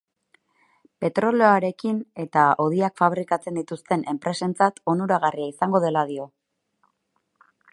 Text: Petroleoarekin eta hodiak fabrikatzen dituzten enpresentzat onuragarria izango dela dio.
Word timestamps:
Petroleoarekin 1.03 1.99
eta 2.23 2.45
hodiak 2.63 2.97
fabrikatzen 3.01 3.59
dituzten 3.61 4.07
enpresentzat 4.15 4.83
onuragarria 4.95 5.49
izango 5.53 5.83
dela 5.85 6.05
dio. 6.13 6.27